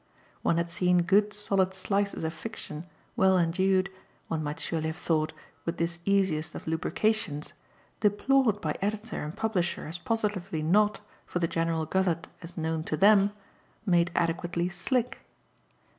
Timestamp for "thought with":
4.97-5.77